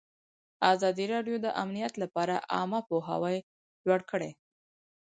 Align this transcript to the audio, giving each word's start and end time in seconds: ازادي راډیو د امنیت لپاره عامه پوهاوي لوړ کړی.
ازادي 0.73 1.05
راډیو 1.13 1.35
د 1.41 1.47
امنیت 1.63 1.93
لپاره 2.03 2.35
عامه 2.55 2.79
پوهاوي 2.89 3.37
لوړ 3.85 3.99
کړی. 4.11 4.31